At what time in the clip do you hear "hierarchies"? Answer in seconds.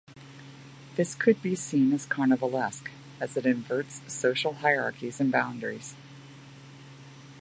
4.55-5.19